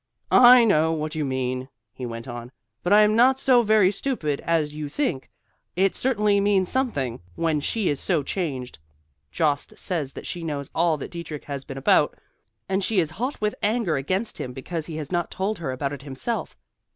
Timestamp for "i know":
0.31-0.91